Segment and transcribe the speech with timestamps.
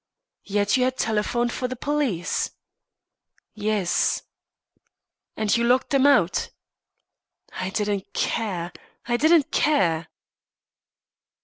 [0.47, 2.49] "Yet you had telephoned for the police?"
[3.53, 4.23] "Yes."
[5.37, 6.49] "And then locked them out?"
[7.53, 8.73] "I didn't care
[9.05, 10.07] I didn't care."